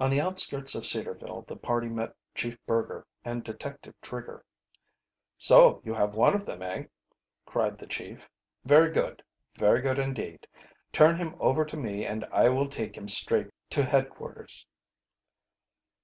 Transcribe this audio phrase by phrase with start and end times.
[0.00, 4.44] On the outskirts of Cedarville the party met Chief Burger and Detective Trigger.
[5.36, 6.86] "So you have one of them, eh?"
[7.46, 8.28] cried the chief.
[8.64, 9.22] "Very good,
[9.54, 10.48] very good indeed.
[10.92, 14.66] Turn him over to me and I will take him straight to headquarters."